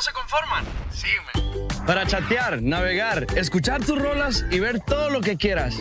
no 0.00 0.04
se 0.04 0.12
conforman. 0.12 0.64
Sígueme. 0.90 1.84
Para 1.86 2.06
chatear, 2.06 2.62
navegar, 2.62 3.26
escuchar 3.36 3.84
tus 3.84 4.00
rolas 4.00 4.46
y 4.50 4.58
ver 4.58 4.80
todo 4.80 5.10
lo 5.10 5.20
que 5.20 5.36
quieras. 5.36 5.74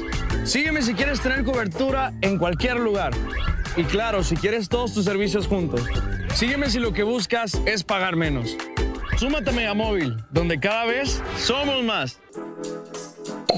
Sígueme 0.43 0.81
si 0.81 0.93
quieres 0.93 1.21
tener 1.21 1.45
cobertura 1.45 2.11
en 2.21 2.37
cualquier 2.37 2.79
lugar. 2.79 3.13
Y 3.77 3.85
claro, 3.85 4.23
si 4.23 4.35
quieres 4.35 4.67
todos 4.67 4.93
tus 4.93 5.05
servicios 5.05 5.47
juntos. 5.47 5.81
Sígueme 6.35 6.69
si 6.69 6.79
lo 6.79 6.91
que 6.91 7.03
buscas 7.03 7.61
es 7.65 7.83
pagar 7.85 8.17
menos. 8.17 8.57
Súmate 9.17 9.51
a 9.51 9.53
Megamóvil, 9.53 10.17
donde 10.31 10.59
cada 10.59 10.85
vez 10.85 11.21
somos 11.37 11.81
más. 11.83 12.19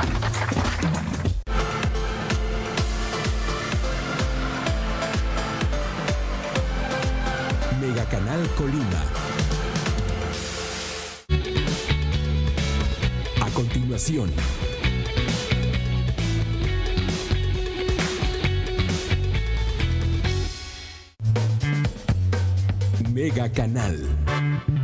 Canal 8.14 8.48
Colima. 8.56 9.33
Continuación. 13.54 14.30
Mega 23.12 23.48
Canal. 23.52 24.83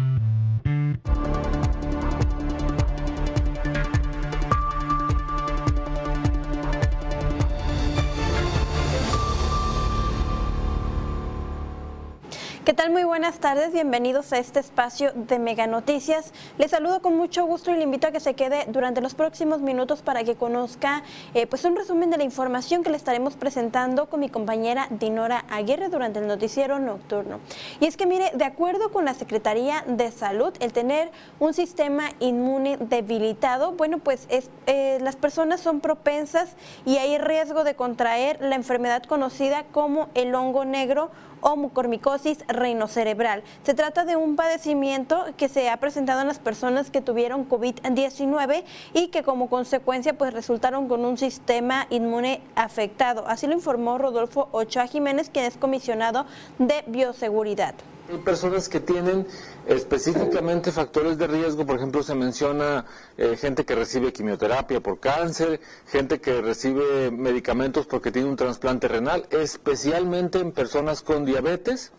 Tal? 12.81 12.93
Muy 12.93 13.05
buenas 13.05 13.41
tardes, 13.41 13.75
bienvenidos 13.75 14.33
a 14.33 14.39
este 14.39 14.59
espacio 14.59 15.13
de 15.15 15.39
Mega 15.39 15.67
Noticias. 15.67 16.33
Les 16.57 16.71
saludo 16.71 17.03
con 17.03 17.15
mucho 17.15 17.45
gusto 17.45 17.71
y 17.71 17.75
le 17.75 17.83
invito 17.83 18.07
a 18.07 18.11
que 18.11 18.21
se 18.21 18.33
quede 18.33 18.65
durante 18.69 19.03
los 19.03 19.13
próximos 19.13 19.61
minutos 19.61 20.01
para 20.01 20.25
que 20.25 20.35
conozca 20.35 21.03
eh, 21.35 21.47
pues 21.47 21.67
un 21.67 21.77
resumen 21.77 22.09
de 22.09 22.17
la 22.17 22.25
información 22.25 22.83
que 22.83 22.89
le 22.89 22.97
estaremos 22.97 23.37
presentando 23.37 24.09
con 24.09 24.21
mi 24.21 24.31
compañera 24.31 24.87
Dinora 24.89 25.45
Aguirre 25.51 25.91
durante 25.91 26.21
el 26.21 26.27
noticiero 26.27 26.79
nocturno. 26.79 27.41
Y 27.81 27.87
es 27.87 27.99
que 27.99 28.07
mire, 28.07 28.31
de 28.33 28.45
acuerdo 28.45 28.91
con 28.91 29.05
la 29.05 29.13
Secretaría 29.13 29.85
de 29.87 30.11
Salud, 30.11 30.55
el 30.61 30.73
tener 30.73 31.11
un 31.39 31.53
sistema 31.53 32.05
inmune 32.19 32.79
debilitado, 32.79 33.73
bueno, 33.73 33.99
pues 33.99 34.25
es, 34.31 34.49
eh, 34.67 34.97
las 35.03 35.17
personas 35.17 35.61
son 35.61 35.81
propensas 35.81 36.57
y 36.87 36.97
hay 36.97 37.19
riesgo 37.19 37.63
de 37.63 37.75
contraer 37.75 38.41
la 38.41 38.57
enfermedad 38.57 39.03
conocida 39.03 39.65
como 39.71 40.09
el 40.15 40.35
hongo 40.35 40.65
negro 40.65 41.11
o 41.41 41.57
mucormicosis 41.57 42.45
reinocerebral. 42.49 43.43
Se 43.65 43.75
trata 43.75 44.05
de 44.05 44.17
un 44.17 44.37
padecimiento 44.37 45.25
que 45.37 45.49
se 45.49 45.69
ha 45.69 45.77
presentado 45.79 46.21
en 46.21 46.29
las 46.29 46.39
personas 46.39 46.91
que 46.91 47.01
tuvieron 47.01 47.49
COVID-19 47.49 48.65
y 48.95 49.09
que 49.09 49.23
como 49.23 49.49
consecuencia 49.49 50.17
pues 50.17 50.33
resultaron 50.33 50.89
con 50.89 51.05
un 51.05 51.19
sistema 51.19 51.87
inmune 51.91 52.41
afectado. 52.55 53.25
Así 53.27 53.47
lo 53.47 53.55
informó 53.55 53.99
Rodolfo 53.99 54.49
Ochoa 54.53 54.87
Jiménez, 54.87 55.31
quien 55.31 55.45
es 55.45 55.57
comisionado 55.57 56.27
de 56.59 56.85
bioseguridad. 56.87 57.75
Hay 58.11 58.19
personas 58.19 58.69
que 58.69 58.81
tienen 58.81 59.25
específicamente 59.69 60.73
factores 60.73 61.17
de 61.17 61.29
riesgo, 61.29 61.65
por 61.65 61.77
ejemplo, 61.77 62.03
se 62.03 62.17
menciona 62.17 62.85
eh, 63.17 63.37
gente 63.37 63.65
que 63.65 63.77
recibe 63.77 64.13
quimioterapia 64.13 64.81
por 64.81 64.99
cáncer, 64.99 65.61
gente 65.87 66.21
que 66.21 66.41
recibe 66.41 67.13
medicamentos 67.13 67.87
porque 67.87 68.11
tiene 68.11 68.29
un 68.29 68.35
trasplante 68.35 68.89
renal, 68.89 69.29
especialmente 69.31 70.41
en 70.41 70.51
personas 70.51 71.03
con 71.03 71.25
diabetes, 71.25 71.93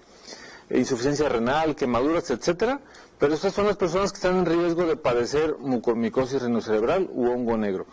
insuficiencia 0.70 1.30
renal, 1.30 1.78
quemaduras, 1.78 2.30
etcétera. 2.30 2.82
Pero 3.18 3.36
estas 3.36 3.54
son 3.54 3.68
las 3.68 3.78
personas 3.78 4.12
que 4.12 4.18
están 4.18 4.40
en 4.40 4.46
riesgo 4.46 4.86
de 4.86 4.98
padecer 4.98 5.56
mucormicosis 5.60 6.42
rinocerebral 6.42 7.10
u 7.14 7.30
hongo 7.30 7.56
negro. 7.56 7.86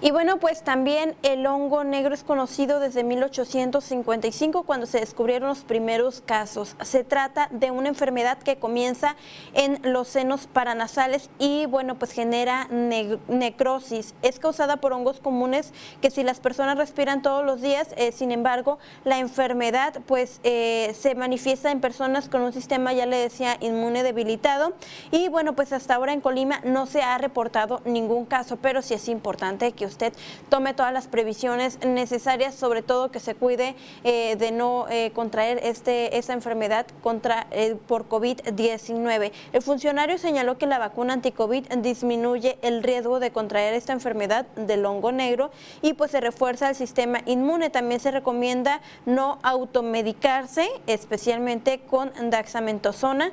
Y 0.00 0.10
bueno, 0.10 0.38
pues 0.38 0.64
también 0.64 1.14
el 1.22 1.46
hongo 1.46 1.84
negro 1.84 2.14
es 2.14 2.24
conocido 2.24 2.80
desde 2.80 3.04
1855 3.04 4.64
cuando 4.64 4.86
se 4.86 4.98
descubrieron 4.98 5.48
los 5.48 5.60
primeros 5.60 6.20
casos. 6.20 6.74
Se 6.82 7.04
trata 7.04 7.48
de 7.52 7.70
una 7.70 7.88
enfermedad 7.90 8.38
que 8.38 8.56
comienza 8.56 9.14
en 9.54 9.78
los 9.84 10.08
senos 10.08 10.48
paranasales 10.48 11.30
y 11.38 11.66
bueno, 11.66 11.94
pues 11.94 12.10
genera 12.10 12.66
necrosis. 12.68 14.14
Es 14.22 14.40
causada 14.40 14.78
por 14.78 14.92
hongos 14.92 15.20
comunes 15.20 15.72
que 16.02 16.10
si 16.10 16.24
las 16.24 16.40
personas 16.40 16.76
respiran 16.76 17.22
todos 17.22 17.46
los 17.46 17.62
días, 17.62 17.94
eh, 17.96 18.10
sin 18.10 18.32
embargo, 18.32 18.80
la 19.04 19.20
enfermedad 19.20 20.00
pues 20.06 20.40
eh, 20.42 20.92
se 20.98 21.14
manifiesta 21.14 21.70
en 21.70 21.80
personas 21.80 22.28
con 22.28 22.42
un 22.42 22.52
sistema, 22.52 22.92
ya 22.92 23.06
le 23.06 23.16
decía, 23.16 23.56
inmune 23.60 24.02
debilitado. 24.02 24.74
Y 25.12 25.28
bueno, 25.28 25.54
pues 25.54 25.72
hasta 25.72 25.94
ahora 25.94 26.12
en 26.12 26.20
Colima 26.20 26.60
no 26.64 26.86
se 26.86 27.00
ha 27.00 27.16
reportado 27.16 27.80
ningún 27.84 28.26
caso, 28.26 28.56
pero 28.56 28.82
sí 28.82 28.94
es 28.94 29.08
importante 29.08 29.70
que 29.70 29.83
usted 29.86 30.12
tome 30.48 30.74
todas 30.74 30.92
las 30.92 31.08
previsiones 31.08 31.78
necesarias, 31.84 32.54
sobre 32.54 32.82
todo 32.82 33.10
que 33.10 33.20
se 33.20 33.34
cuide 33.34 33.74
eh, 34.04 34.36
de 34.36 34.52
no 34.52 34.86
eh, 34.88 35.10
contraer 35.14 35.60
este, 35.62 36.18
esta 36.18 36.32
enfermedad 36.32 36.86
contra, 37.02 37.46
eh, 37.50 37.76
por 37.86 38.08
COVID-19. 38.08 39.32
El 39.52 39.62
funcionario 39.62 40.18
señaló 40.18 40.58
que 40.58 40.66
la 40.66 40.78
vacuna 40.78 41.14
anti-COVID 41.14 41.66
disminuye 41.78 42.58
el 42.62 42.82
riesgo 42.82 43.20
de 43.20 43.30
contraer 43.30 43.74
esta 43.74 43.92
enfermedad 43.92 44.46
del 44.56 44.84
hongo 44.86 45.12
negro 45.12 45.50
y 45.82 45.94
pues 45.94 46.10
se 46.10 46.20
refuerza 46.20 46.68
el 46.68 46.74
sistema 46.74 47.20
inmune. 47.26 47.70
También 47.70 48.00
se 48.00 48.10
recomienda 48.10 48.80
no 49.06 49.38
automedicarse, 49.42 50.68
especialmente 50.86 51.80
con 51.80 52.12
daxamentosona, 52.30 53.32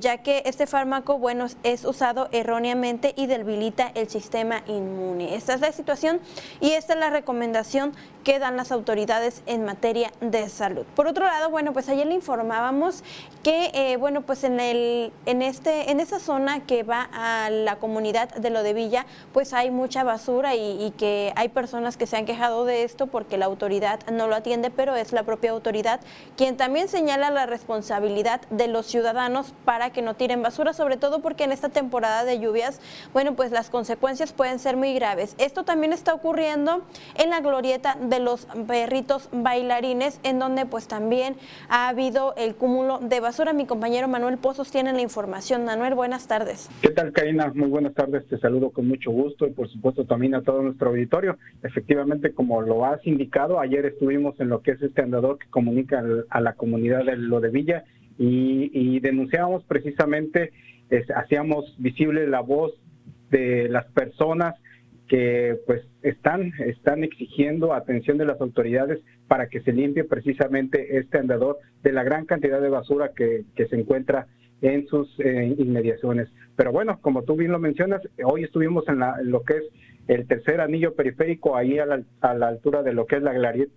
ya 0.00 0.18
que 0.18 0.42
este 0.46 0.66
fármaco, 0.66 1.18
bueno, 1.18 1.46
es 1.62 1.84
usado 1.84 2.28
erróneamente 2.32 3.12
y 3.16 3.26
debilita 3.26 3.90
el 3.94 4.08
sistema 4.08 4.62
inmune. 4.66 5.34
Esta 5.34 5.54
es 5.54 5.60
la 5.60 5.68
situación 5.76 6.20
y 6.60 6.72
esta 6.72 6.94
es 6.94 6.98
la 6.98 7.10
recomendación 7.10 7.92
que 8.26 8.40
dan 8.40 8.56
las 8.56 8.72
autoridades 8.72 9.44
en 9.46 9.64
materia 9.64 10.10
de 10.20 10.48
salud. 10.48 10.84
Por 10.96 11.06
otro 11.06 11.26
lado, 11.26 11.48
bueno, 11.48 11.72
pues 11.72 11.88
ayer 11.88 12.08
le 12.08 12.14
informábamos 12.14 13.04
que, 13.44 13.70
eh, 13.72 13.96
bueno, 13.98 14.22
pues 14.22 14.42
en, 14.42 14.58
el, 14.58 15.12
en, 15.26 15.42
este, 15.42 15.92
en 15.92 16.00
esa 16.00 16.18
zona 16.18 16.66
que 16.66 16.82
va 16.82 17.08
a 17.12 17.50
la 17.50 17.76
comunidad 17.76 18.28
de 18.34 18.50
lo 18.50 18.64
de 18.64 18.72
Villa, 18.72 19.06
pues 19.32 19.52
hay 19.52 19.70
mucha 19.70 20.02
basura 20.02 20.56
y, 20.56 20.92
que 20.98 21.32
hay 21.36 21.50
personas 21.50 21.96
que 21.96 22.08
se 22.08 22.16
han 22.16 22.26
quejado 22.26 22.64
de 22.64 22.82
esto 22.82 23.06
porque 23.06 23.38
la 23.38 23.46
autoridad 23.46 24.00
no 24.10 24.26
lo 24.26 24.34
atiende, 24.34 24.70
pero 24.70 24.96
es 24.96 25.12
la 25.12 25.22
propia 25.22 25.52
autoridad 25.52 26.00
quien 26.36 26.56
también 26.56 26.88
señala 26.88 27.30
la 27.30 27.46
responsabilidad 27.46 28.40
de 28.50 28.66
los 28.66 28.86
ciudadanos 28.86 29.54
para 29.64 29.90
que 29.90 30.02
no 30.02 30.14
tiren 30.14 30.42
basura, 30.42 30.72
sobre 30.72 30.96
todo 30.96 31.20
porque 31.20 31.44
en 31.44 31.52
esta 31.52 31.68
temporada 31.68 32.24
de 32.24 32.40
lluvias, 32.40 32.80
bueno, 33.12 33.36
pues 33.36 33.52
las 33.52 33.70
consecuencias 33.70 34.32
pueden 34.32 34.58
ser 34.58 34.76
muy 34.76 34.94
graves. 34.94 35.36
Esto 35.38 35.64
también 35.66 35.92
está 35.92 36.14
ocurriendo 36.14 36.82
en 37.22 37.28
la 37.28 37.40
glorieta 37.40 37.98
de 38.00 38.20
los 38.20 38.46
perritos 38.66 39.28
bailarines, 39.32 40.20
en 40.22 40.38
donde 40.38 40.64
pues 40.64 40.88
también 40.88 41.36
ha 41.68 41.88
habido 41.88 42.34
el 42.36 42.54
cúmulo 42.54 42.98
de 43.00 43.20
basura. 43.20 43.52
Mi 43.52 43.66
compañero 43.66 44.08
Manuel 44.08 44.38
Pozos 44.38 44.70
tiene 44.70 44.94
la 44.94 45.02
información. 45.02 45.66
Manuel, 45.66 45.94
buenas 45.94 46.26
tardes. 46.26 46.70
¿Qué 46.80 46.90
tal, 46.90 47.12
Karina? 47.12 47.52
Muy 47.54 47.68
buenas 47.68 47.92
tardes. 47.92 48.26
Te 48.28 48.38
saludo 48.38 48.70
con 48.70 48.88
mucho 48.88 49.10
gusto 49.10 49.46
y 49.46 49.50
por 49.50 49.68
supuesto 49.68 50.06
también 50.06 50.34
a 50.34 50.42
todo 50.42 50.62
nuestro 50.62 50.90
auditorio. 50.90 51.36
Efectivamente, 51.62 52.32
como 52.32 52.62
lo 52.62 52.86
has 52.86 53.04
indicado, 53.06 53.60
ayer 53.60 53.84
estuvimos 53.84 54.38
en 54.40 54.48
lo 54.48 54.62
que 54.62 54.70
es 54.70 54.82
este 54.82 55.02
andador 55.02 55.38
que 55.38 55.50
comunica 55.50 56.02
a 56.30 56.40
la 56.40 56.54
comunidad 56.54 57.04
de 57.04 57.16
lo 57.16 57.40
de 57.40 57.50
Villa 57.50 57.84
y, 58.18 58.70
y 58.72 59.00
denunciábamos 59.00 59.64
precisamente, 59.64 60.52
hacíamos 61.14 61.74
visible 61.78 62.26
la 62.28 62.40
voz 62.40 62.72
de 63.30 63.68
las 63.68 63.86
personas 63.86 64.54
que 65.08 65.58
pues 65.66 65.82
están, 66.02 66.52
están 66.58 67.04
exigiendo 67.04 67.72
atención 67.72 68.18
de 68.18 68.24
las 68.24 68.40
autoridades 68.40 69.00
para 69.28 69.48
que 69.48 69.60
se 69.60 69.72
limpie 69.72 70.04
precisamente 70.04 70.98
este 70.98 71.18
andador 71.18 71.58
de 71.82 71.92
la 71.92 72.02
gran 72.02 72.26
cantidad 72.26 72.60
de 72.60 72.68
basura 72.68 73.12
que, 73.14 73.44
se 73.56 73.76
encuentra 73.76 74.26
en 74.62 74.86
sus 74.86 75.08
eh, 75.20 75.54
inmediaciones. 75.58 76.28
Pero 76.56 76.72
bueno, 76.72 76.98
como 77.00 77.22
tú 77.22 77.36
bien 77.36 77.52
lo 77.52 77.58
mencionas, 77.58 78.02
hoy 78.24 78.44
estuvimos 78.44 78.84
en, 78.88 79.00
lo 79.30 79.42
que 79.42 79.58
es 79.58 79.64
el 80.08 80.26
tercer 80.26 80.60
anillo 80.60 80.94
periférico, 80.94 81.56
ahí 81.56 81.78
a 81.78 81.86
la, 81.86 82.48
altura 82.48 82.82
de 82.82 82.92
lo 82.92 83.06
que 83.06 83.16
es 83.16 83.22
la, 83.22 83.34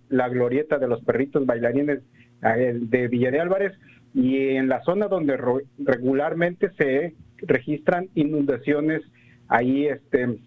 la 0.08 0.28
glorieta 0.28 0.78
de 0.78 0.88
los 0.88 1.02
perritos 1.04 1.44
bailarines 1.46 2.00
de 2.40 3.08
Villa 3.08 3.30
de 3.30 3.40
Álvarez, 3.40 3.72
y 4.14 4.56
en 4.56 4.68
la 4.68 4.82
zona 4.82 5.08
donde 5.08 5.38
regularmente 5.78 6.70
se 6.78 7.14
registran 7.42 8.08
inundaciones 8.14 9.02
ahí 9.48 9.86
este 9.86 10.38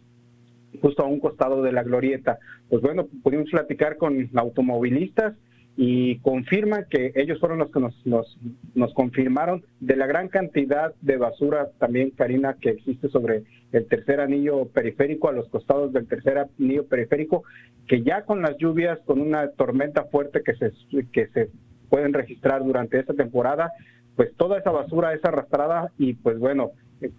justo 0.82 1.04
a 1.04 1.08
un 1.08 1.20
costado 1.20 1.62
de 1.62 1.72
la 1.72 1.84
glorieta. 1.84 2.40
Pues 2.70 2.82
bueno, 2.82 3.08
pudimos 3.24 3.50
platicar 3.50 3.98
con 3.98 4.30
automovilistas 4.36 5.36
y 5.76 6.20
confirman 6.20 6.86
que 6.90 7.12
ellos 7.16 7.40
fueron 7.40 7.58
los 7.60 7.72
que 7.72 7.80
nos, 7.80 8.06
nos, 8.06 8.38
nos, 8.76 8.94
confirmaron 8.94 9.64
de 9.80 9.96
la 9.96 10.06
gran 10.06 10.28
cantidad 10.28 10.94
de 11.02 11.18
basura 11.18 11.70
también, 11.80 12.12
Karina, 12.12 12.58
que 12.62 12.70
existe 12.70 13.10
sobre 13.10 13.44
el 13.72 13.88
tercer 13.88 14.20
anillo 14.20 14.66
periférico, 14.66 15.30
a 15.30 15.34
los 15.34 15.50
costados 15.50 15.92
del 15.92 16.08
tercer 16.08 16.38
anillo 16.38 16.86
periférico, 16.86 17.44
que 17.88 18.04
ya 18.04 18.24
con 18.24 18.44
las 18.44 18.56
lluvias, 18.58 19.00
con 19.06 19.20
una 19.20 19.50
tormenta 19.50 20.04
fuerte 20.06 20.44
que 20.44 20.54
se, 20.56 20.72
que 21.12 21.28
se 21.30 21.50
pueden 21.90 22.14
registrar 22.14 22.64
durante 22.64 23.00
esta 23.00 23.16
temporada, 23.16 23.72
pues 24.16 24.32
toda 24.38 24.60
esa 24.60 24.70
basura 24.70 25.14
es 25.14 25.26
arrastrada 25.26 25.92
y 25.98 26.14
pues 26.14 26.38
bueno, 26.38 26.72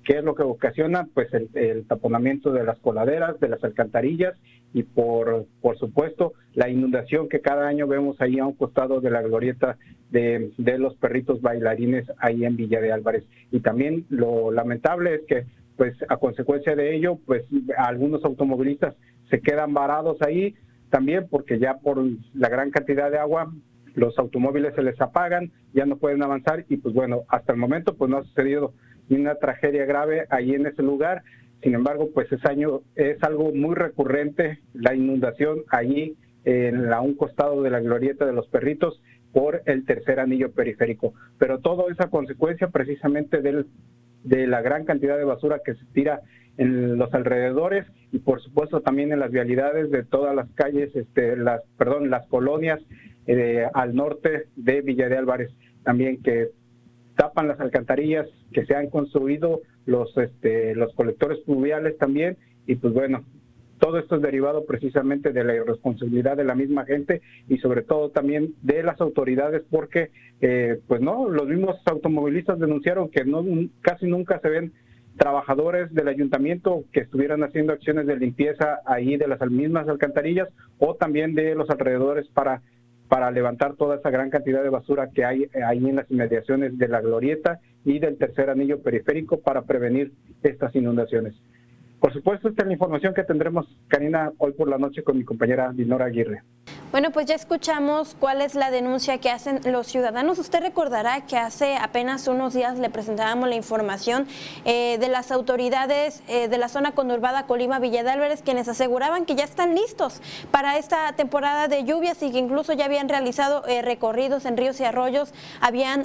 ¿qué 0.05 0.19
es 0.19 0.25
lo 0.25 0.35
que 0.35 0.43
ocasiona? 0.43 1.09
Pues 1.13 1.29
el, 1.33 1.87
taponamiento 1.87 2.53
de 2.53 2.65
las 2.65 2.79
coladeras, 2.79 3.39
de 3.41 3.49
las 3.49 3.63
alcantarillas 3.65 4.35
y 4.73 4.83
por, 4.83 5.47
por 5.61 5.79
supuesto 5.79 6.33
la 6.55 6.69
inundación 6.69 7.29
que 7.29 7.41
cada 7.41 7.67
año 7.67 7.87
vemos 7.87 8.21
ahí 8.21 8.39
a 8.39 8.47
un 8.47 8.55
costado 8.55 9.01
de 9.01 9.11
la 9.11 9.23
glorieta 9.23 9.77
de, 10.11 10.53
de 10.59 10.79
los 10.79 10.97
perritos 10.97 11.41
bailarines 11.41 12.07
ahí 12.19 12.45
en 12.45 12.57
Villa 12.57 12.81
de 12.81 12.93
Álvarez. 12.93 13.25
Y 13.51 13.61
también 13.61 14.07
lo 14.09 14.51
lamentable 14.51 15.15
es 15.15 15.23
que 15.27 15.45
pues 15.77 15.95
a 16.09 16.17
consecuencia 16.17 16.77
de 16.77 16.95
ello 16.95 17.19
pues 17.27 17.45
algunos 17.77 18.25
automovilistas 18.25 18.95
se 19.31 19.41
quedan 19.41 19.75
varados 19.75 20.21
ahí 20.23 20.55
también 20.91 21.27
porque 21.29 21.59
ya 21.59 21.79
por 21.79 22.01
la 22.35 22.49
gran 22.49 22.71
cantidad 22.71 23.11
de 23.11 23.19
agua 23.19 23.53
los 23.95 24.19
automóviles 24.19 24.75
se 24.75 24.83
les 24.83 25.01
apagan, 25.01 25.53
ya 25.73 25.87
no 25.87 25.97
pueden 25.97 26.23
avanzar 26.23 26.65
y 26.69 26.77
pues 26.77 26.95
bueno, 26.95 27.23
hasta 27.29 27.53
el 27.53 27.59
momento 27.59 27.95
pues 27.95 28.11
no 28.11 28.19
ha 28.19 28.25
sucedido 28.25 28.75
ni 29.09 29.21
una 29.21 29.37
tragedia 29.37 29.85
grave 29.85 30.27
ahí 30.31 30.55
en 30.55 30.67
ese 30.67 30.83
lugar 30.83 31.23
sin 31.65 31.75
embargo, 31.75 32.11
pues 32.13 32.31
ese 32.31 32.47
año 32.47 32.83
es 32.95 33.23
algo 33.23 33.51
muy 33.51 33.75
recurrente, 33.75 34.59
la 34.75 34.95
inundación 34.95 35.63
allí 35.71 36.15
en 36.45 36.91
la, 36.91 37.01
un 37.01 37.15
costado 37.15 37.63
de 37.63 37.71
la 37.71 37.81
glorieta 37.81 38.27
de 38.27 38.35
los 38.35 38.47
perritos 38.49 39.03
por 39.33 39.63
el 39.65 39.87
tercer 39.87 40.21
anillo 40.21 40.53
periférico. 40.53 41.15
Pero 41.39 41.61
todo 41.61 41.89
es 41.89 41.99
a 42.01 42.11
consecuencia 42.11 42.69
precisamente 42.69 43.41
del, 43.41 43.67
de 44.25 44.47
la 44.47 44.61
gran 44.61 44.85
cantidad 44.85 45.17
de 45.17 45.25
basura 45.25 45.63
que 45.65 45.75
se 45.75 45.87
tira 45.95 46.21
en 46.59 46.99
los 46.99 47.13
alrededores 47.15 47.87
y 48.13 48.19
por 48.19 48.43
supuesto 48.43 48.83
también 48.83 49.11
en 49.13 49.21
las 49.21 49.31
vialidades 49.31 49.91
de 49.91 50.05
todas 50.05 50.37
las 50.37 50.51
calles, 50.51 50.95
este, 50.95 51.35
las, 51.35 51.63
perdón, 51.79 52.11
las 52.11 52.27
colonias 52.27 52.79
eh, 53.27 53.67
al 53.73 53.95
norte 53.95 54.49
de 54.55 54.83
Villa 54.83 55.09
de 55.09 55.17
Álvarez, 55.17 55.51
también 55.83 56.23
que 56.23 56.51
tapan 57.17 57.49
las 57.49 57.61
alcantarillas 57.61 58.27
que 58.53 58.67
se 58.67 58.75
han 58.75 58.91
construido 58.91 59.61
los, 59.87 60.17
este, 60.17 60.75
los 60.75 60.93
colectores 60.95 61.39
pluviales 61.41 61.97
también, 61.99 62.37
y 62.67 62.77
pues 62.77 62.93
bueno, 62.93 63.25
todo 63.79 63.99
esto 63.99 64.17
es 64.17 64.23
derivado 64.23 64.65
precisamente 64.65 65.33
de 65.33 65.45
la 65.45 65.55
irresponsabilidad 65.55 66.37
de 66.37 66.45
la 66.45 66.55
misma 66.55 66.85
gente 66.85 67.21
y 67.49 67.59
sobre 67.59 67.83
todo 67.83 68.11
también 68.11 68.55
de 68.63 68.83
las 68.83 69.01
autoridades 69.01 69.63
porque 69.71 70.11
eh, 70.41 70.81
pues 70.87 71.01
no 71.01 71.29
los 71.29 71.47
mismos 71.49 71.77
automovilistas 71.85 72.59
denunciaron 72.59 73.11
que 73.11 73.25
no 73.25 73.45
casi 73.83 74.07
nunca 74.07 74.39
se 74.41 74.49
ven 74.49 74.73
trabajadores 75.19 75.93
del 75.93 76.09
ayuntamiento 76.09 76.85
que 76.93 77.01
estuvieran 77.01 77.43
haciendo 77.43 77.73
acciones 77.73 78.07
de 78.07 78.17
limpieza 78.17 78.81
ahí 78.87 79.17
de 79.17 79.29
las 79.29 79.41
mismas 79.51 79.89
alcantarillas 79.89 80.49
o 80.79 80.95
también 80.95 81.35
de 81.35 81.55
los 81.55 81.69
alrededores 81.71 82.27
para 82.29 82.63
para 83.15 83.31
levantar 83.31 83.77
toda 83.77 83.95
esa 83.95 84.11
gran 84.11 84.29
cantidad 84.29 84.61
de 84.61 84.71
basura 84.71 85.09
que 85.15 85.25
hay 85.25 85.47
ahí 85.65 85.89
en 85.89 85.95
las 85.95 86.11
inmediaciones 86.11 86.77
de 86.77 86.89
la 86.89 87.01
glorieta 87.01 87.61
y 87.85 88.01
del 88.01 88.19
tercer 88.19 88.51
anillo 88.51 88.83
periférico 88.83 89.39
para 89.39 89.63
prevenir 89.63 90.11
estas 90.43 90.75
inundaciones. 90.75 91.33
Por 92.01 92.13
supuesto, 92.13 92.49
esta 92.49 92.63
es 92.63 92.67
la 92.67 92.73
información 92.73 93.15
que 93.15 93.23
tendremos, 93.23 93.69
Karina, 93.87 94.33
hoy 94.39 94.51
por 94.55 94.69
la 94.69 94.79
noche 94.79 95.05
con 95.05 95.17
mi 95.17 95.23
compañera 95.23 95.71
Dinora 95.73 96.07
Aguirre. 96.07 96.43
Bueno, 96.95 97.11
pues 97.11 97.27
ya 97.27 97.35
escuchamos 97.35 98.15
cuál 98.21 98.41
es 98.41 98.55
la 98.55 98.71
denuncia 98.71 99.19
que 99.19 99.29
hacen 99.29 99.61
los 99.65 99.89
ciudadanos. 99.89 100.39
Usted 100.39 100.61
recordará 100.61 101.27
que 101.27 101.37
hace 101.37 101.77
apenas 101.77 102.29
unos 102.29 102.55
días 102.55 102.79
le 102.79 102.89
presentábamos 102.89 103.49
la 103.49 103.57
información 103.57 104.29
eh, 104.65 104.97
de 104.99 105.09
las 105.09 105.33
autoridades 105.33 106.23
eh, 106.29 106.47
de 106.47 106.57
la 106.57 106.69
zona 106.69 106.93
conurbada 106.93 107.49
Colima 107.49 107.81
Villa 107.81 108.05
de 108.05 108.11
Álvarez, 108.11 108.43
quienes 108.45 108.69
aseguraban 108.69 109.27
que 109.27 109.35
ya 109.35 109.43
están 109.43 109.75
listos 109.75 110.21
para 110.53 110.79
esta 110.79 111.13
temporada 111.15 111.67
de 111.67 111.83
lluvias 111.83 112.23
y 112.23 112.31
que 112.31 112.39
incluso 112.39 112.73
ya 112.75 112.85
habían 112.85 113.09
realizado 113.09 113.67
eh, 113.67 113.83
recorridos 113.83 114.45
en 114.45 114.57
ríos 114.57 114.79
y 114.79 114.85
arroyos, 114.85 115.35
habían 115.61 116.05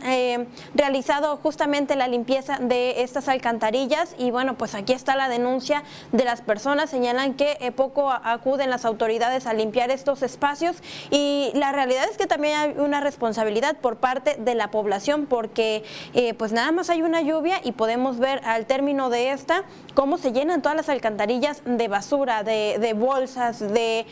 realizado 0.73 1.37
justamente 1.37 1.95
la 1.95 2.07
limpieza 2.07 2.57
de 2.59 3.03
estas 3.03 3.29
alcantarillas 3.29 4.15
y 4.17 4.31
bueno, 4.31 4.57
pues 4.57 4.73
aquí 4.73 4.93
está 4.93 5.15
la 5.15 5.29
denuncia 5.29 5.83
de 6.13 6.23
las 6.23 6.41
personas. 6.41 6.89
Señalan 6.89 7.35
que 7.35 7.71
poco 7.75 8.09
acuden 8.09 8.71
las 8.71 8.85
autoridades 8.85 9.45
a 9.45 9.53
limpiar 9.53 9.91
estos 9.91 10.23
espacios 10.23 10.78
y 11.09 11.51
la 11.55 11.71
realidad 11.71 12.05
es 12.09 12.17
que 12.17 12.27
también 12.27 12.55
hay 12.55 12.75
una 12.77 12.99
responsabilidad 12.99 13.77
por 13.77 13.97
parte 13.97 14.35
de 14.37 14.55
la 14.55 14.71
población 14.71 15.25
porque 15.25 15.83
eh, 16.13 16.33
pues 16.35 16.51
nada 16.51 16.71
más 16.71 16.89
hay 16.89 17.01
una 17.01 17.21
lluvia 17.21 17.59
y 17.63 17.71
podemos 17.71 18.19
ver 18.19 18.41
al 18.45 18.65
término 18.65 19.09
de 19.09 19.31
esta 19.31 19.63
cómo 19.95 20.17
se 20.17 20.31
llenan 20.31 20.61
todas 20.61 20.75
las 20.75 20.89
alcantarillas 20.89 21.61
de 21.65 21.87
basura, 21.87 22.43
de, 22.43 22.93
bolsas, 22.95 23.59
de, 23.59 24.05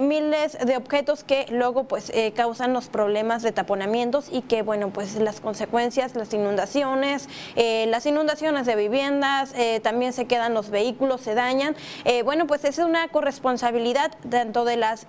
miles 0.00 0.58
de 0.58 0.76
objetos 0.76 1.24
que 1.24 1.46
luego 1.50 1.84
pues 1.84 2.10
eh, 2.10 2.32
causan 2.32 2.72
los 2.72 2.88
problemas 2.88 3.42
de 3.42 3.52
taponamientos 3.52 4.28
y 4.30 4.42
que 4.42 4.62
bueno 4.62 4.90
pues 4.90 5.16
las 5.16 5.40
consecuencias, 5.40 6.14
las 6.14 6.32
inundaciones, 6.34 7.28
eh, 7.56 7.86
las 7.88 8.06
inundaciones 8.06 8.66
de 8.66 8.76
viviendas, 8.76 9.54
también 9.82 10.12
se 10.12 10.26
quedan 10.26 10.54
los 10.54 10.70
vehículos, 10.70 11.20
se 11.20 11.34
dañan. 11.34 11.74
bueno 12.24 12.46
pues 12.46 12.64
es 12.64 12.78
una 12.78 13.08
corresponsabilidad 13.08 14.12
tanto 14.30 14.64
de 14.64 14.76
las 14.76 15.06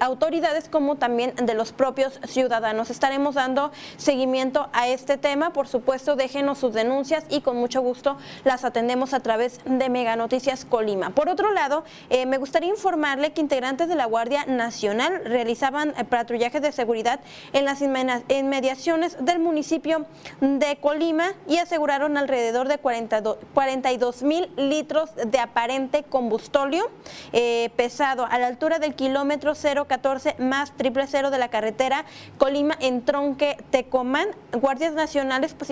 autoridades 0.00 0.21
como 0.70 0.96
también 0.96 1.34
de 1.34 1.54
los 1.54 1.72
propios 1.72 2.20
ciudadanos. 2.28 2.90
Estaremos 2.90 3.34
dando 3.34 3.72
seguimiento 3.96 4.68
a 4.72 4.86
este 4.86 5.18
tema. 5.18 5.52
Por 5.52 5.66
supuesto, 5.66 6.14
déjenos 6.14 6.58
sus 6.58 6.72
denuncias 6.72 7.24
y 7.28 7.40
con 7.40 7.56
mucho 7.56 7.80
gusto 7.82 8.16
las 8.44 8.64
atendemos 8.64 9.14
a 9.14 9.20
través 9.20 9.58
de 9.64 9.88
Mega 9.88 10.14
Noticias 10.14 10.64
Colima. 10.64 11.10
Por 11.10 11.28
otro 11.28 11.52
lado, 11.52 11.82
eh, 12.08 12.26
me 12.26 12.38
gustaría 12.38 12.68
informarle 12.68 13.32
que 13.32 13.40
integrantes 13.40 13.88
de 13.88 13.96
la 13.96 14.04
Guardia 14.04 14.44
Nacional 14.46 15.22
realizaban 15.24 15.92
eh, 15.98 16.04
patrullaje 16.04 16.60
de 16.60 16.70
seguridad 16.70 17.18
en 17.52 17.64
las 17.64 17.82
inmediaciones 17.82 19.16
del 19.24 19.40
municipio 19.40 20.06
de 20.40 20.76
Colima 20.80 21.32
y 21.48 21.56
aseguraron 21.56 22.16
alrededor 22.16 22.68
de 22.68 22.78
42 22.78 24.22
mil 24.22 24.52
litros 24.56 25.10
de 25.16 25.40
aparente 25.40 26.04
combustóleo 26.04 26.88
eh, 27.32 27.70
pesado 27.74 28.24
a 28.30 28.38
la 28.38 28.46
altura 28.46 28.78
del 28.78 28.94
kilómetro 28.94 29.54
014 29.54 30.11
más 30.38 30.72
triple 30.76 31.06
cero 31.06 31.30
de 31.30 31.38
la 31.38 31.48
carretera 31.48 32.04
Colima 32.38 32.76
en 32.80 33.04
Tronque 33.04 33.56
Tecomán. 33.70 34.28
Guardias 34.52 34.94
nacionales 34.94 35.54
pues 35.54 35.70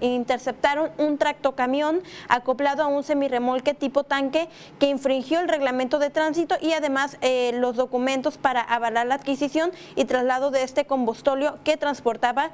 interceptaron 0.00 0.90
un 0.98 1.18
tractocamión 1.18 2.02
acoplado 2.28 2.82
a 2.82 2.86
un 2.86 3.04
semirremolque 3.04 3.74
tipo 3.74 4.04
tanque 4.04 4.48
que 4.78 4.88
infringió 4.88 5.40
el 5.40 5.48
reglamento 5.48 5.98
de 5.98 6.10
tránsito 6.10 6.56
y 6.60 6.72
además 6.72 7.18
eh, 7.20 7.52
los 7.54 7.76
documentos 7.76 8.38
para 8.38 8.60
avalar 8.60 9.06
la 9.06 9.16
adquisición 9.16 9.72
y 9.96 10.04
traslado 10.04 10.50
de 10.50 10.62
este 10.62 10.84
combustóleo 10.84 11.58
que 11.64 11.76
transportaba 11.76 12.50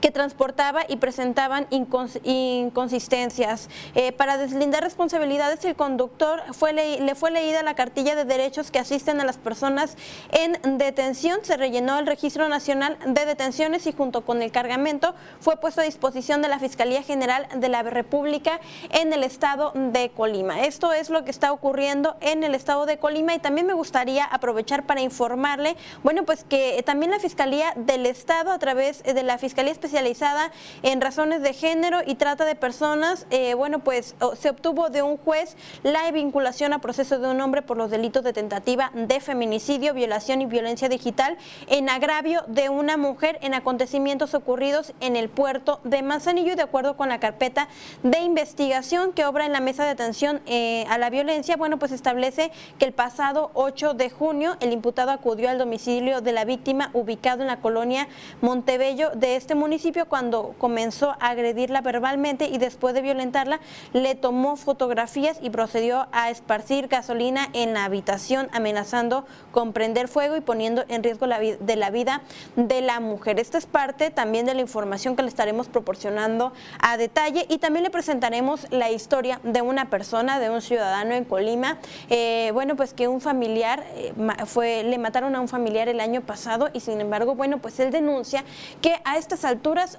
que 0.00 0.10
transportaba 0.10 0.82
y 0.88 0.96
presentaban 0.96 1.66
inconsistencias. 1.70 3.68
Eh, 3.94 4.12
para 4.12 4.36
deslindar 4.36 4.82
responsabilidades, 4.82 5.64
el 5.64 5.76
conductor 5.76 6.42
fue 6.52 6.72
le 6.72 7.14
fue 7.14 7.30
leída 7.30 7.62
la 7.62 7.74
cartilla 7.74 8.16
de 8.16 8.24
derechos 8.24 8.70
que 8.70 8.78
asisten 8.78 9.20
a 9.20 9.24
las 9.24 9.36
personas 9.36 9.96
en 10.30 10.78
detención, 10.78 11.40
se 11.42 11.56
rellenó 11.56 11.98
el 11.98 12.06
Registro 12.06 12.48
Nacional 12.48 12.98
de 13.06 13.26
Detenciones 13.26 13.86
y 13.86 13.92
junto 13.92 14.24
con 14.24 14.42
el 14.42 14.50
cargamento 14.50 15.14
fue 15.40 15.56
puesto 15.56 15.80
a 15.80 15.84
disposición 15.84 16.42
de 16.42 16.48
la 16.48 16.58
Fiscalía 16.58 17.02
General 17.02 17.46
de 17.54 17.68
la 17.68 17.82
República 17.82 18.60
en 18.90 19.12
el 19.12 19.22
estado 19.22 19.72
de 19.74 20.10
Colima. 20.10 20.62
Esto 20.62 20.92
es 20.92 21.10
lo 21.10 21.24
que 21.24 21.30
está 21.30 21.52
ocurriendo 21.52 22.16
en 22.20 22.44
el 22.44 22.54
estado 22.54 22.86
de 22.86 22.98
Colima 22.98 23.34
y 23.34 23.38
también 23.38 23.66
me 23.66 23.74
gustaría 23.74 24.24
aprovechar 24.24 24.86
para 24.86 25.00
informarle, 25.00 25.76
bueno, 26.02 26.24
pues 26.24 26.44
que 26.44 26.82
también 26.84 27.10
la 27.10 27.18
Fiscalía 27.18 27.72
del 27.76 28.06
Estado 28.06 28.52
a 28.52 28.58
través 28.58 29.02
de 29.02 29.22
la 29.22 29.38
Fiscalía 29.38 29.72
especializada 29.84 30.50
en 30.82 31.02
razones 31.02 31.42
de 31.42 31.52
género 31.52 31.98
y 32.06 32.14
trata 32.14 32.46
de 32.46 32.54
personas, 32.54 33.26
eh, 33.30 33.52
bueno, 33.52 33.80
pues 33.80 34.14
se 34.38 34.48
obtuvo 34.48 34.88
de 34.88 35.02
un 35.02 35.18
juez 35.18 35.56
la 35.82 36.10
vinculación 36.10 36.72
a 36.72 36.78
proceso 36.78 37.18
de 37.18 37.28
un 37.28 37.38
hombre 37.42 37.60
por 37.60 37.76
los 37.76 37.90
delitos 37.90 38.24
de 38.24 38.32
tentativa 38.32 38.90
de 38.94 39.20
feminicidio, 39.20 39.92
violación 39.92 40.40
y 40.40 40.46
violencia 40.46 40.88
digital 40.88 41.36
en 41.66 41.90
agravio 41.90 42.44
de 42.46 42.70
una 42.70 42.96
mujer 42.96 43.38
en 43.42 43.52
acontecimientos 43.52 44.32
ocurridos 44.32 44.94
en 45.00 45.16
el 45.16 45.28
puerto 45.28 45.80
de 45.84 46.02
Manzanillo. 46.02 46.52
Y 46.52 46.56
de 46.56 46.62
acuerdo 46.62 46.96
con 46.96 47.10
la 47.10 47.20
carpeta 47.20 47.68
de 48.02 48.20
investigación 48.20 49.12
que 49.12 49.26
obra 49.26 49.44
en 49.44 49.52
la 49.52 49.60
mesa 49.60 49.84
de 49.84 49.90
atención 49.90 50.40
eh, 50.46 50.86
a 50.88 50.96
la 50.96 51.10
violencia, 51.10 51.56
bueno, 51.56 51.78
pues 51.78 51.92
establece 51.92 52.52
que 52.78 52.86
el 52.86 52.92
pasado 52.92 53.50
8 53.52 53.92
de 53.92 54.08
junio 54.08 54.56
el 54.60 54.72
imputado 54.72 55.10
acudió 55.10 55.50
al 55.50 55.58
domicilio 55.58 56.22
de 56.22 56.32
la 56.32 56.46
víctima 56.46 56.88
ubicado 56.94 57.42
en 57.42 57.48
la 57.48 57.60
colonia 57.60 58.08
Montebello 58.40 59.10
de 59.10 59.36
este 59.36 59.54
municipio 59.54 59.63
municipio 59.64 60.04
cuando 60.04 60.54
comenzó 60.58 61.12
a 61.20 61.30
agredirla 61.30 61.80
verbalmente 61.80 62.48
y 62.48 62.58
después 62.58 62.92
de 62.92 63.00
violentarla 63.00 63.60
le 63.94 64.14
tomó 64.14 64.56
fotografías 64.56 65.38
y 65.40 65.48
procedió 65.48 66.06
a 66.12 66.28
esparcir 66.28 66.88
gasolina 66.88 67.48
en 67.54 67.72
la 67.72 67.86
habitación 67.86 68.50
amenazando 68.52 69.24
con 69.52 69.72
prender 69.72 70.08
fuego 70.08 70.36
y 70.36 70.42
poniendo 70.42 70.84
en 70.88 71.02
riesgo 71.02 71.26
la 71.26 71.38
de 71.38 71.76
la 71.76 71.88
vida 71.88 72.20
de 72.56 72.82
la 72.82 73.00
mujer. 73.00 73.40
Esta 73.40 73.56
es 73.56 73.64
parte 73.64 74.10
también 74.10 74.44
de 74.44 74.52
la 74.52 74.60
información 74.60 75.16
que 75.16 75.22
le 75.22 75.28
estaremos 75.28 75.68
proporcionando 75.68 76.52
a 76.78 76.98
detalle 76.98 77.46
y 77.48 77.56
también 77.56 77.84
le 77.84 77.90
presentaremos 77.90 78.66
la 78.70 78.90
historia 78.90 79.40
de 79.44 79.62
una 79.62 79.88
persona, 79.88 80.40
de 80.40 80.50
un 80.50 80.60
ciudadano 80.60 81.14
en 81.14 81.24
Colima, 81.24 81.78
eh, 82.10 82.50
bueno, 82.52 82.76
pues 82.76 82.92
que 82.92 83.08
un 83.08 83.22
familiar 83.22 83.82
eh, 83.94 84.12
fue, 84.44 84.84
le 84.84 84.98
mataron 84.98 85.34
a 85.34 85.40
un 85.40 85.48
familiar 85.48 85.88
el 85.88 86.00
año 86.00 86.20
pasado 86.20 86.68
y 86.74 86.80
sin 86.80 87.00
embargo, 87.00 87.34
bueno, 87.34 87.58
pues 87.58 87.80
él 87.80 87.90
denuncia 87.90 88.44
que 88.82 88.96
a 89.04 89.16
estas 89.16 89.46
alturas 89.46 89.53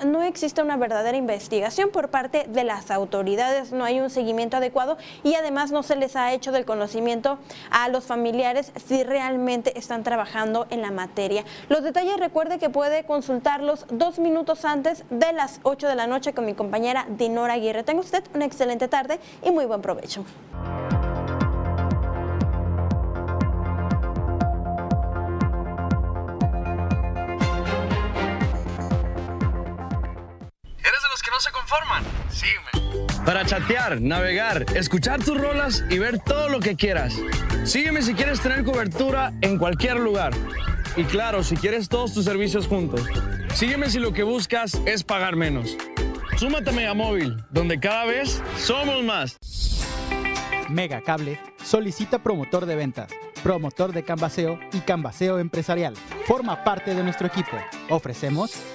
no 0.05 0.23
existe 0.23 0.61
una 0.61 0.77
verdadera 0.77 1.17
investigación 1.17 1.89
por 1.89 2.09
parte 2.09 2.45
de 2.47 2.63
las 2.63 2.91
autoridades, 2.91 3.71
no 3.71 3.83
hay 3.83 3.99
un 3.99 4.09
seguimiento 4.09 4.57
adecuado 4.57 4.97
y 5.23 5.35
además 5.35 5.71
no 5.71 5.83
se 5.83 5.95
les 5.95 6.15
ha 6.15 6.33
hecho 6.33 6.51
del 6.51 6.65
conocimiento 6.65 7.37
a 7.71 7.89
los 7.89 8.05
familiares 8.05 8.71
si 8.85 9.03
realmente 9.03 9.77
están 9.77 10.03
trabajando 10.03 10.67
en 10.69 10.81
la 10.81 10.91
materia. 10.91 11.43
Los 11.69 11.83
detalles 11.83 12.17
recuerde 12.17 12.59
que 12.59 12.69
puede 12.69 13.03
consultarlos 13.03 13.85
dos 13.89 14.19
minutos 14.19 14.65
antes 14.65 15.03
de 15.09 15.33
las 15.33 15.59
8 15.63 15.87
de 15.87 15.95
la 15.95 16.07
noche 16.07 16.33
con 16.33 16.45
mi 16.45 16.53
compañera 16.53 17.05
Dinora 17.09 17.53
Aguirre. 17.53 17.83
Tenga 17.83 18.01
usted 18.01 18.23
una 18.33 18.45
excelente 18.45 18.87
tarde 18.87 19.19
y 19.43 19.51
muy 19.51 19.65
buen 19.65 19.81
provecho. 19.81 20.25
Conforman? 31.65 32.03
Sígueme. 32.29 33.23
Para 33.25 33.45
chatear, 33.45 34.01
navegar, 34.01 34.65
escuchar 34.75 35.23
tus 35.23 35.39
rolas 35.39 35.83
y 35.89 35.97
ver 35.97 36.19
todo 36.19 36.49
lo 36.49 36.59
que 36.59 36.75
quieras. 36.75 37.15
Sígueme 37.63 38.01
si 38.01 38.13
quieres 38.13 38.39
tener 38.39 38.63
cobertura 38.63 39.33
en 39.41 39.57
cualquier 39.57 39.99
lugar. 39.99 40.33
Y 40.95 41.03
claro, 41.03 41.43
si 41.43 41.57
quieres 41.57 41.89
todos 41.89 42.13
tus 42.13 42.25
servicios 42.25 42.67
juntos. 42.67 43.01
Sígueme 43.53 43.89
si 43.89 43.99
lo 43.99 44.13
que 44.13 44.23
buscas 44.23 44.79
es 44.85 45.03
pagar 45.03 45.35
menos. 45.35 45.75
Súmate 46.37 46.69
a 46.69 46.73
Megamóvil, 46.73 47.43
donde 47.49 47.79
cada 47.79 48.05
vez 48.05 48.41
somos 48.57 49.03
más. 49.03 49.37
Mega 50.69 51.01
Cable 51.01 51.39
solicita 51.63 52.19
promotor 52.19 52.65
de 52.65 52.75
ventas, 52.75 53.09
promotor 53.43 53.93
de 53.93 54.03
canvaseo 54.03 54.59
y 54.73 54.79
canvaseo 54.79 55.39
empresarial. 55.39 55.95
Forma 56.25 56.63
parte 56.63 56.93
de 56.93 57.03
nuestro 57.03 57.27
equipo. 57.27 57.57
Ofrecemos 57.89 58.74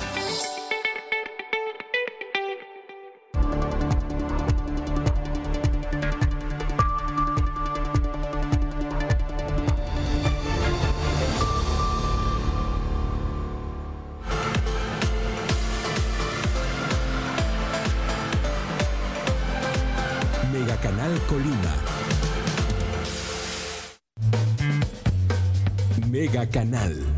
Canal. 26.45 27.10